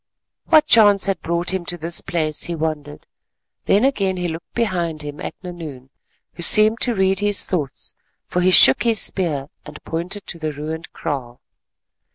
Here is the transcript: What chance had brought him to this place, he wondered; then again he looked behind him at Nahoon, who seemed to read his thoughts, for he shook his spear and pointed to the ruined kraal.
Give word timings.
What 0.47 0.65
chance 0.65 1.05
had 1.05 1.21
brought 1.21 1.53
him 1.53 1.63
to 1.65 1.77
this 1.77 2.01
place, 2.01 2.45
he 2.45 2.55
wondered; 2.55 3.05
then 3.65 3.85
again 3.85 4.17
he 4.17 4.27
looked 4.27 4.55
behind 4.55 5.03
him 5.03 5.19
at 5.19 5.35
Nahoon, 5.43 5.91
who 6.33 6.41
seemed 6.41 6.81
to 6.81 6.95
read 6.95 7.19
his 7.19 7.45
thoughts, 7.45 7.93
for 8.25 8.41
he 8.41 8.49
shook 8.49 8.81
his 8.81 8.99
spear 8.99 9.49
and 9.63 9.79
pointed 9.83 10.25
to 10.25 10.39
the 10.39 10.51
ruined 10.53 10.91
kraal. 10.91 11.39